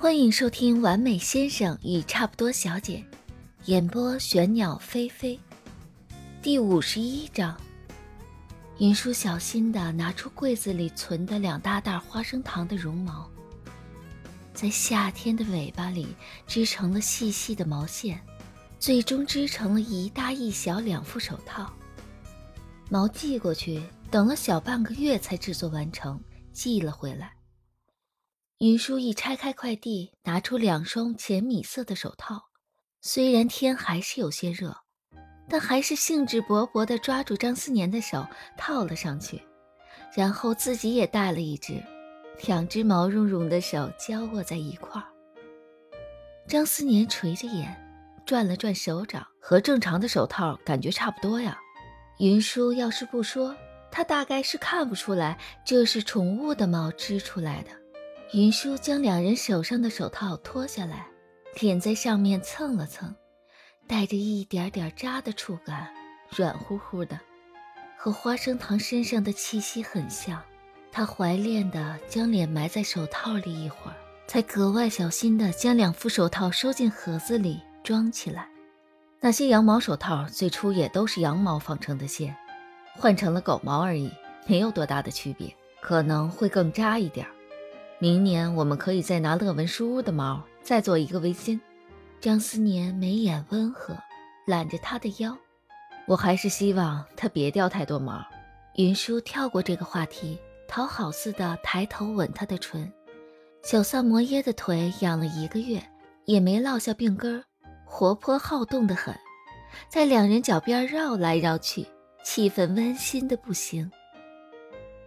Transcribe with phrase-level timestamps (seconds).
[0.00, 3.04] 欢迎收听《完美先生与差不多小姐》，
[3.64, 5.36] 演播玄鸟飞飞，
[6.40, 7.60] 第五十一章。
[8.78, 13.28] 云舒小心地拿出柜子里存的两大袋花生糖的绒毛，
[14.54, 16.14] 在夏天的尾巴里
[16.46, 18.20] 织成了细细的毛线，
[18.78, 21.72] 最终织成了一大一小两副手套。
[22.88, 26.20] 毛寄过去，等了小半个月才制作完成，
[26.52, 27.32] 寄了回来。
[28.58, 32.46] 云舒一拆开快递，拿出两双浅米色的手套。
[33.00, 34.76] 虽然天还是有些热，
[35.48, 38.26] 但还是兴致勃勃地抓住张思年的手
[38.56, 39.40] 套了上去，
[40.12, 41.80] 然后自己也戴了一只，
[42.48, 45.06] 两只毛茸茸的手交握在一块儿。
[46.48, 47.72] 张思年垂着眼，
[48.26, 51.56] 转了转手掌，和正常的手套感觉差不多呀。
[52.18, 53.54] 云舒要是不说，
[53.88, 57.70] 他大概是看不出来这是宠物的毛织出来的。
[58.32, 61.06] 云舒将两人手上的手套脱下来，
[61.62, 63.14] 脸在上面蹭了蹭，
[63.86, 65.88] 带着一点点扎的触感，
[66.36, 67.18] 软乎乎的，
[67.96, 70.42] 和花生糖身上的气息很像。
[70.92, 78.46] 他怀恋的将脸埋在手套里一会儿，才格外小心的将两副手套收进盒子里装起来。
[79.20, 82.36] 那些羊毛手套最初也都是羊毛纺成的线，
[82.94, 84.12] 换成了狗毛而已，
[84.46, 87.32] 没有多大的区别，可能会更扎一点儿。
[88.00, 91.58] 明年我们可以再拿乐文书屋的毛再做一个围巾。
[92.20, 93.96] 张思年眉眼温和，
[94.46, 95.36] 揽着他的腰。
[96.06, 98.24] 我还是希望他别掉太多毛。
[98.76, 100.38] 云舒跳过这个话题，
[100.68, 102.90] 讨好似的抬头吻他的唇。
[103.62, 105.82] 小萨摩耶的腿养了一个月，
[106.24, 107.44] 也没落下病根儿，
[107.84, 109.12] 活泼好动的很，
[109.88, 111.84] 在两人脚边绕来绕去，
[112.22, 113.90] 气氛温馨的不行。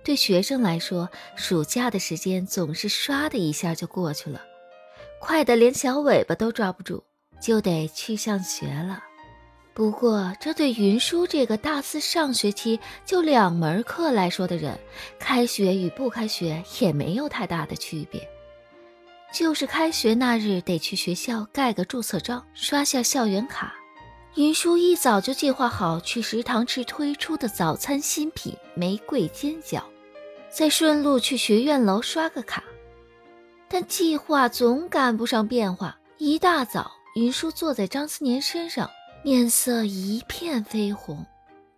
[0.04, 4.42] 对学生来说，暑假的时间总是唰的一下就过去了，
[5.20, 7.04] 快的连小尾巴都抓不住，
[7.40, 9.04] 就得去上学了。
[9.74, 14.78] 不过，这对云舒这个大四上学期就两门课来说的人，
[15.18, 18.28] 开学与不开学也没有太大的区别。
[19.34, 23.74] 就是开学那日得去学校盖个注册章，刷下校园卡。
[24.36, 29.84] 云舒一早就计划好去食堂吃推出的早餐新品玫瑰煎饺。
[30.52, 32.62] 再顺路去学院楼刷个卡，
[33.70, 35.98] 但计划总赶不上变化。
[36.18, 38.90] 一大早，云舒坐在张思年身上，
[39.24, 41.26] 面色一片绯红，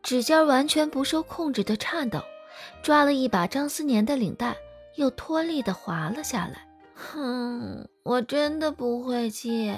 [0.02, 2.20] 指尖完全不受控制的颤抖，
[2.82, 4.58] 抓了一把张思年的领带，
[4.96, 6.68] 又脱力的滑了下来。
[6.96, 9.74] 哼，我真的不会系。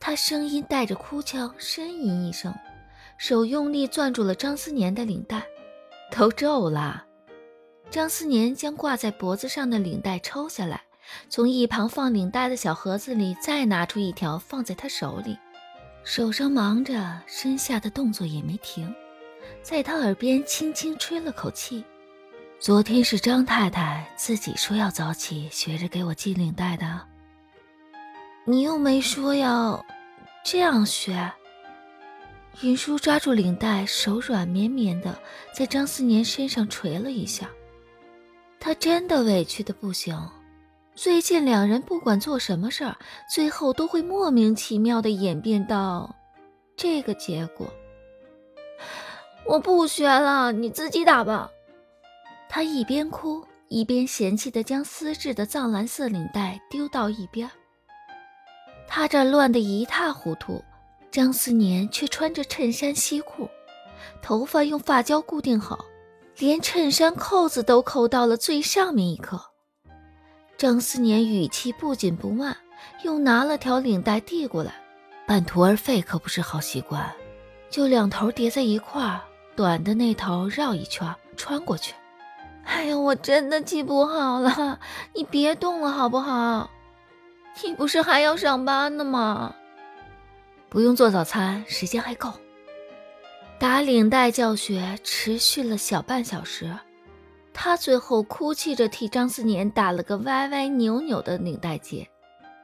[0.00, 2.52] 他声音带着哭腔，呻吟一声，
[3.18, 5.46] 手用力攥住了张思年的领带，
[6.10, 7.06] 都皱了。
[7.92, 10.80] 张思年将挂在脖子上的领带抽下来，
[11.28, 15.36] 从一旁放领带的小盒子里再拿出一条放在他手里，
[16.02, 18.92] 手上忙着，身下的动作也没停，
[19.62, 21.84] 在他耳边轻轻吹了口气。
[22.58, 27.02] 昨天是张太太自己说要早起学着给我系领带的，
[28.46, 29.84] 你又没说要
[30.42, 31.30] 这样学。
[32.62, 35.14] 云舒抓住领带，手软绵绵的
[35.54, 37.50] 在张思年身上捶了一下。
[38.64, 40.16] 他真的委屈的不行，
[40.94, 42.96] 最近两人不管做什么事儿，
[43.28, 46.14] 最后都会莫名其妙的演变到
[46.76, 47.66] 这个结果。
[49.44, 51.50] 我不学了，你自己打吧。
[52.48, 57.50] 他一边哭一边嫌弃的将丝质的藏蓝色领带丢到一边。
[58.86, 60.62] 他这乱得一塌糊涂，
[61.10, 63.50] 张思年却穿着衬衫西裤，
[64.22, 65.84] 头发用发胶固定好。
[66.38, 69.40] 连衬衫扣子都扣到了最上面一颗。
[70.56, 72.56] 张思年语气不紧不慢，
[73.04, 74.74] 又拿了条领带递过来。
[75.26, 77.12] 半途而废可不是好习惯，
[77.70, 79.20] 就两头叠在一块儿，
[79.54, 81.94] 短的那头绕一圈穿过去。
[82.64, 84.78] 哎呀，我真的系不好了，
[85.14, 86.70] 你别动了好不好？
[87.62, 89.54] 你不是还要上班呢吗？
[90.68, 92.32] 不用做早餐，时间还够。
[93.62, 96.76] 打领带教学持续了小半小时，
[97.54, 102.04] 他最后哭泣着替张思年打了个歪歪扭扭的领带结，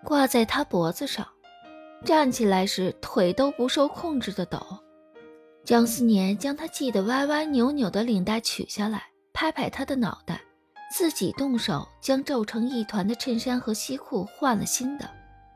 [0.02, 1.24] 挂在他脖子上。
[2.04, 4.60] 站起来时腿都不受控制的抖。
[5.64, 10.40] 张思年将他系得歪歪扭扭的领带取下来，拍拍他的脑袋，
[10.92, 15.08] 自己动手将皱成一团的衬衫和西裤换了新的，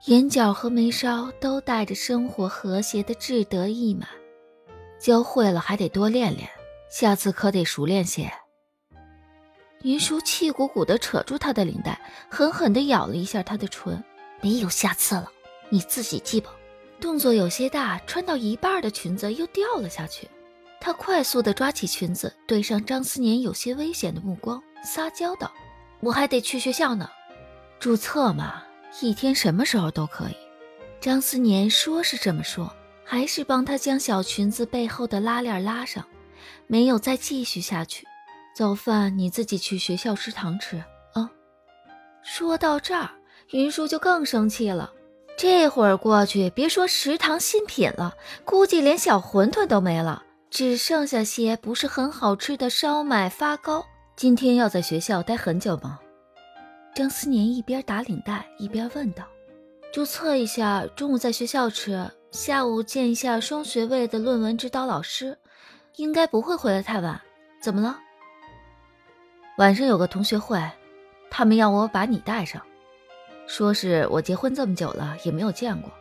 [0.05, 4.09] 眼角和眉梢都带着生活和谐的志得意满。
[5.03, 6.49] 教会了还得多练练，
[6.89, 8.33] 下次可得熟练些。
[9.83, 12.01] 云舒气鼓鼓地扯住他的领带，
[12.31, 14.01] 狠狠地咬了一下他的唇。
[14.41, 15.29] 没有下次了，
[15.71, 16.51] 你自己记吧。
[17.01, 20.29] 动作有些大，穿到一半的裙子又掉了下去。
[20.81, 25.51] 他快速地抓起裙子，对上张思年有些危险的目光，撒娇道
[25.99, 27.11] ：“我还得去学校呢，
[27.81, 28.63] 注册嘛，
[29.01, 30.37] 一天什么时候都可以。”
[31.01, 32.73] 张思年说是这么说，
[33.13, 36.03] 还是帮他将小裙子背后的拉链拉上，
[36.67, 38.07] 没有再继续下去。
[38.57, 40.79] 早饭你自己去学校食堂吃
[41.13, 41.31] 啊。
[42.23, 43.11] 说到这儿。
[43.51, 44.91] 云舒就更生气了，
[45.37, 48.17] 这会儿过去，别说食堂新品了，
[48.47, 53.85] 估计连小馄饨都没了，只剩下些不是很好吃的烧麦发糕。
[54.17, 56.01] 今天要在学校待很久吗？
[56.95, 59.23] 张思年一边打领带一边问道。
[59.93, 65.37] 就测一下，中午在学校吃，下午见一下双学位的论文指导老师，
[65.97, 67.21] 应该不会回来太晚。
[67.61, 68.01] 怎么了？
[69.59, 70.59] 晚上有个同学会，
[71.31, 72.63] 他们要我把你带上。
[73.47, 75.93] 说是我结婚这么久了也没有见过，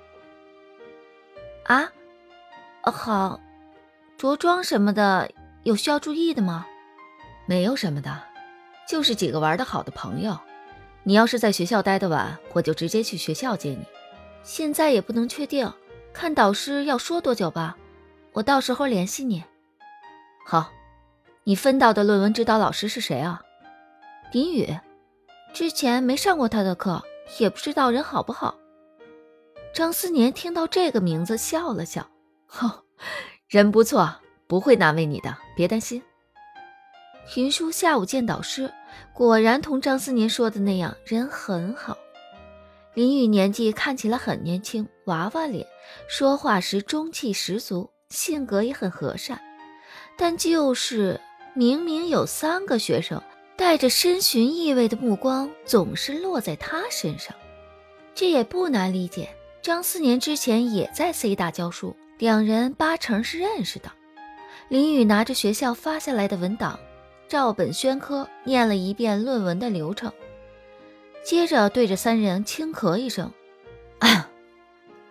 [1.65, 1.91] 啊，
[2.83, 3.37] 好，
[4.17, 5.29] 着装什么的
[5.63, 6.65] 有需要注意的吗？
[7.45, 8.23] 没有什么的，
[8.87, 10.39] 就是几个玩的好的朋友。
[11.03, 13.85] 你要是在学校待的晚，我就直接去学校接你。
[14.43, 15.71] 现在也不能确定，
[16.13, 17.77] 看导师要说多久吧。
[18.33, 19.43] 我到时候联系你。
[20.45, 20.71] 好，
[21.43, 23.41] 你分到的论文指导老师是谁啊？
[24.31, 24.77] 林雨，
[25.53, 27.03] 之前没上过他的课。
[27.39, 28.55] 也不知道人好不好。
[29.73, 32.05] 张思年听到这个名字笑了笑，
[32.45, 32.69] 哼，
[33.47, 34.13] 人不错，
[34.47, 36.03] 不会难为你的，别担心。
[37.37, 38.69] 云舒下午见导师，
[39.13, 41.97] 果然同张思年说的那样，人很好。
[42.95, 45.67] 林雨年纪看起来很年轻，娃娃脸，
[46.07, 49.37] 说话时中气十足，性格也很和善，
[50.17, 51.19] 但就是
[51.53, 53.21] 明明有三个学生。
[53.57, 57.35] 带着深寻意味的目光总是落在他身上，
[58.15, 59.29] 这也不难理解。
[59.61, 63.91] 张思年之前也在 C 大教书，两人八成是认识的。
[64.67, 66.79] 林雨拿着学校发下来的文档，
[67.27, 70.11] 照本宣科念了一遍论文的流程，
[71.23, 73.31] 接着对着三人轻咳一声：“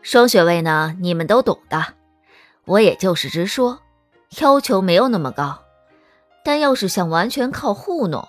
[0.03, 1.95] 双学位呢，你们都懂的。
[2.65, 3.81] 我也就是直说，
[4.41, 5.63] 要求没有那么高，
[6.45, 8.27] 但要是想完全靠糊弄。”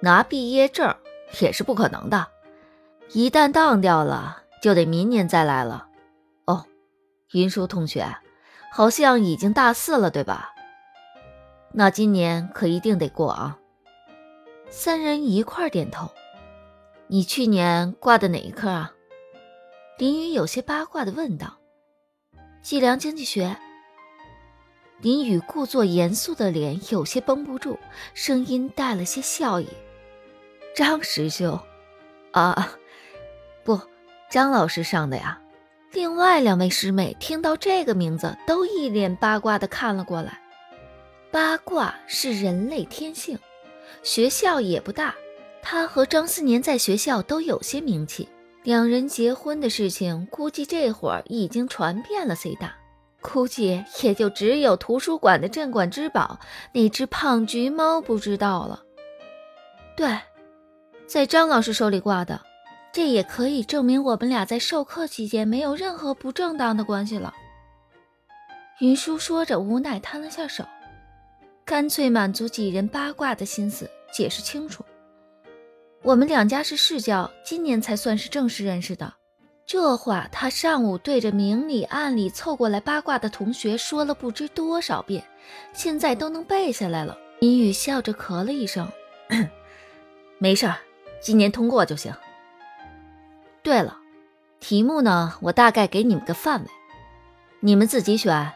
[0.00, 0.94] 拿毕业证
[1.40, 2.26] 也是不可能的，
[3.12, 5.86] 一旦当掉了，就得明年再来了。
[6.44, 6.66] 哦，
[7.32, 8.14] 云舒同学，
[8.70, 10.50] 好像已经大四了，对吧？
[11.72, 13.58] 那今年可一定得过啊！
[14.68, 16.10] 三人一块点头。
[17.06, 18.92] 你去年挂的哪一科啊？
[19.96, 21.56] 林雨有些八卦的问道。
[22.60, 23.56] 计量经济学。
[25.00, 27.78] 林雨故作严肃的脸有些绷不住，
[28.12, 29.68] 声音带了些笑意。
[30.74, 31.60] 张师兄，
[32.32, 32.72] 啊，
[33.62, 33.80] 不，
[34.28, 35.40] 张老师上的呀。
[35.92, 40.40] 另外两位师妹听到这个名字，都一脸八卦的看了过来。
[41.30, 43.38] 八卦是人类天性，
[44.02, 45.14] 学校也不大，
[45.62, 48.28] 他和张思年在学校都有些名气。
[48.64, 52.74] 两人结婚的事情，估计这会儿已经传遍了 C 大，
[53.20, 56.40] 估计也就只有图书馆的镇馆之宝
[56.72, 58.82] 那只胖橘猫不知道了。
[59.96, 60.18] 对。
[61.06, 62.40] 在张老师手里挂的，
[62.90, 67.34] 这也可以证明我们俩在授课期间没有任何不正当的关系了。
[68.80, 70.64] 云舒说着，无奈摊了下手，
[71.66, 74.82] 干脆满足几人八卦的心思，解释清楚：
[76.04, 79.14] 我们两家是世交，今年才算是正式认识的。
[79.64, 85.24] 这话他上午对着明里暗里凑过来八卦的同学说了不知多少遍，
[85.72, 87.16] 现在都能背下来了。
[87.40, 88.86] 林雨笑着咳了一声
[90.38, 90.76] ：“没事儿。”
[91.22, 92.12] 今年通过就行。
[93.62, 93.96] 对了，
[94.60, 95.38] 题目呢？
[95.40, 96.68] 我大概给你们个范围，
[97.60, 98.52] 你们自己选。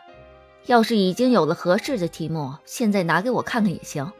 [0.67, 4.13] 要是已经有了合适的题目，现在拿给我看看也行。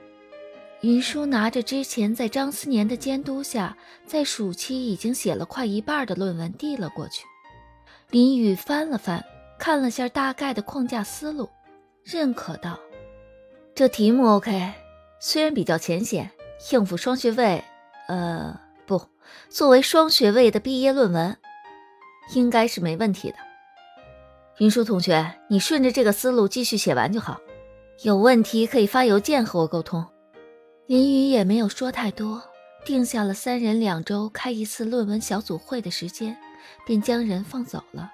[0.83, 7.25] 云舒拿着之前在张思年的监督下，在暑期已经写了快一半的论文递了过去。
[8.11, 9.25] 林雨翻了翻，
[9.59, 11.49] 看了下大概的框架思路，
[12.05, 12.79] 认可道
[13.75, 14.73] ：“这题目 OK，
[15.19, 16.31] 虽然比较浅显，
[16.71, 17.65] 应付双学位。”
[18.07, 19.03] 呃，不，
[19.51, 21.37] 作为双学位的毕业论文，
[22.35, 23.37] 应该是没问题的。
[24.59, 27.41] 云舒同学，你顺着这个思路继续写完就好。
[28.03, 30.07] 有问题可以发邮件和我沟通。
[30.89, 32.43] 林雨也没有说太多，
[32.83, 36.35] 定下了三人两周开一次论文小组会的时间，
[36.87, 38.11] 便将人放走了。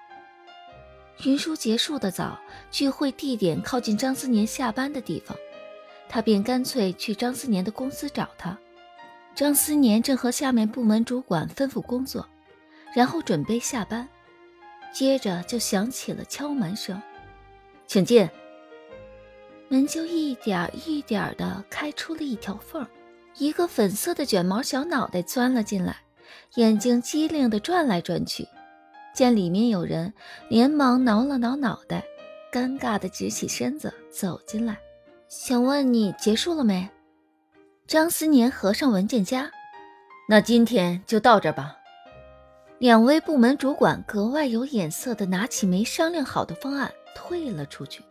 [1.23, 2.37] 云舒结束的早，
[2.69, 5.37] 聚会地点靠近张思年下班的地方，
[6.09, 8.57] 他便干脆去张思年的公司找他。
[9.33, 12.27] 张思年正和下面部门主管吩咐工作，
[12.93, 14.05] 然后准备下班，
[14.93, 17.01] 接着就响起了敲门声，
[17.87, 18.29] 请进。
[19.67, 22.85] 门就一点一点的开出了一条缝，
[23.37, 25.97] 一个粉色的卷毛小脑袋钻了进来，
[26.55, 28.47] 眼睛机灵的转来转去，
[29.13, 30.13] 见里面有人，
[30.49, 32.03] 连忙挠了挠脑袋，
[32.51, 34.77] 尴尬的直起身子走进来，
[35.27, 36.87] 想问你结束了没？
[37.87, 39.51] 张思年合上文件夹，
[40.29, 41.77] 那今天就到这吧。
[42.77, 48.03] 两位部门主管格外有眼色的拿起没商量好的方案退了出去。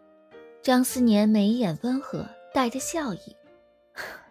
[0.65, 3.19] 张思年眉眼温和，带着笑意：“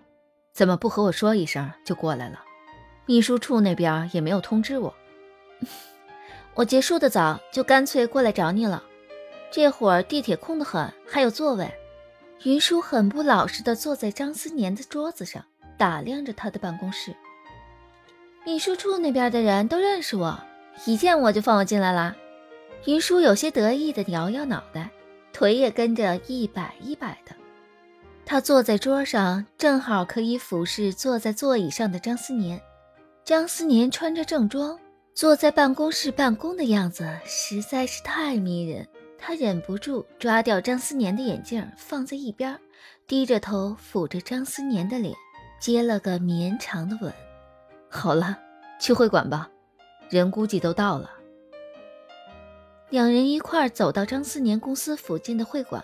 [0.51, 2.39] 怎么不和我说一声就过来了？
[3.05, 4.91] 秘书处那边也没有通知我。
[6.55, 8.83] 我结束的早，就干脆过来找你了。
[9.51, 11.71] 这会儿地铁空得很，还有座位。”
[12.45, 15.45] 云舒很不老实地坐在张思年的桌子上，
[15.77, 17.15] 打量着他的办公室。
[18.43, 20.39] 秘书处那边的人都认识我，
[20.87, 22.17] 一见我就放我进来了。
[22.85, 24.89] 云舒有些得意地摇摇脑袋，
[25.33, 27.35] 腿也跟着一摆一摆的。
[28.25, 32.61] 他坐在桌上，正好可以俯视坐在座椅上的张思年。
[33.25, 34.79] 张思年穿着正装，
[35.13, 38.87] 坐在办公室办公的样子实在是太迷人。
[39.17, 42.57] 他忍不住抓掉张思年的眼镜，放在一边，
[43.07, 45.15] 低着头抚着张思年的脸，
[45.59, 47.11] 接了个绵长的吻。
[47.89, 48.37] 好了，
[48.79, 49.49] 去会馆吧，
[50.09, 51.09] 人估计都到了。
[52.93, 55.83] 两人一块儿走到张思年公司附近的会馆，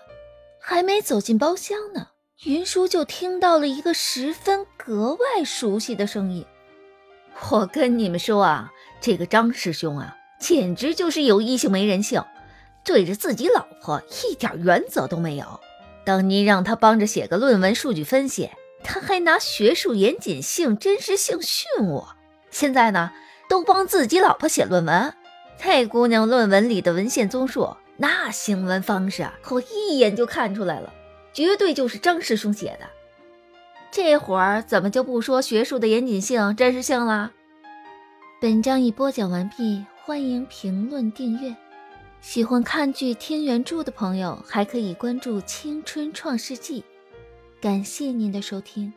[0.61, 2.09] 还没走进包厢呢，
[2.43, 6.45] 云舒就听到了一个十分格外熟悉的声音
[7.49, 12.23] ：“我跟你们说啊，这个张师兄啊，简直就是有异性没人性。”
[12.85, 15.59] 对着自己老婆一点原则都没有。
[16.05, 18.51] 当你让他帮着写个论文数据分析，
[18.83, 22.09] 他还拿学术严谨性、真实性训我。
[22.51, 23.11] 现在呢，
[23.49, 25.11] 都帮自己老婆写论文。
[25.63, 30.91] 那姑娘论文里的文献综述，那行文方式啊，我一眼就看出来了，
[31.31, 32.87] 绝对就是张师兄写的。
[33.91, 37.31] 这会儿怎么就不说学术的严谨性、真实性了？
[38.41, 41.55] 本章已播讲完毕，欢迎评论订阅。
[42.19, 46.81] 喜欢看剧听原著的朋友，还可以关注《青春创世纪》。
[47.61, 48.91] 感谢您的收听。